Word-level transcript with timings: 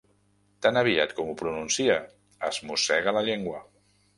Tan 0.65 0.79
aviat 0.81 1.13
com 1.19 1.29
ho 1.33 1.35
pronuncia 1.43 1.99
es 2.51 2.61
mossega 2.71 3.17
la 3.19 3.25
llengua. 3.29 3.63